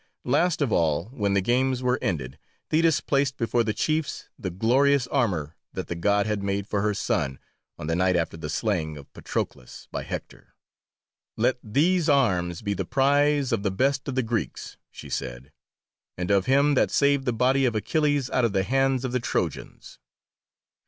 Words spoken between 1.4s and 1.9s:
games